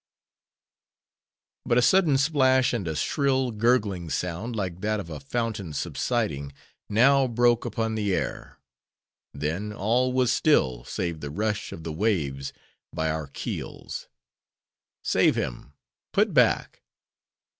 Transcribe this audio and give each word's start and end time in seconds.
But 1.63 1.77
a 1.77 1.81
sudden 1.83 2.17
splash, 2.17 2.73
and 2.73 2.87
a 2.87 2.95
shrill, 2.95 3.51
gurgling 3.51 4.09
sound, 4.09 4.55
like 4.55 4.81
that 4.81 4.99
of 4.99 5.11
a 5.11 5.19
fountain 5.19 5.73
subsiding, 5.73 6.53
now 6.89 7.27
broke 7.27 7.65
upon 7.65 7.93
the 7.93 8.15
air. 8.15 8.57
Then 9.31 9.71
all 9.71 10.11
was 10.11 10.31
still, 10.33 10.83
save 10.85 11.19
the 11.19 11.29
rush 11.29 11.71
of 11.71 11.83
the 11.83 11.93
waves 11.93 12.51
by 12.91 13.11
our 13.11 13.27
keels. 13.27 14.07
"Save 15.03 15.35
him! 15.35 15.73
Put 16.13 16.33
back!" 16.33 16.81